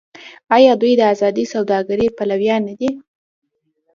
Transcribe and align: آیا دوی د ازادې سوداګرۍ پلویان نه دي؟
آیا 0.55 0.73
دوی 0.81 0.93
د 0.97 1.01
ازادې 1.13 1.45
سوداګرۍ 1.53 2.07
پلویان 2.17 2.61
نه 2.69 2.75
دي؟ 2.79 2.89